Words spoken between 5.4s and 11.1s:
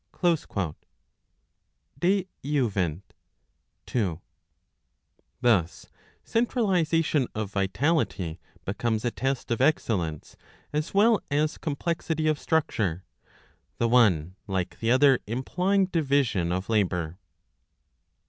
Thus ^ centralisation of vitality^ becomes a test of excellence as